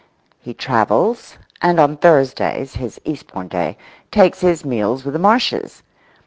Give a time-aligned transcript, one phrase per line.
[0.39, 3.77] He travels, and on Thursdays, his Eastbourne day,
[4.09, 5.83] takes his meals with the Marshes.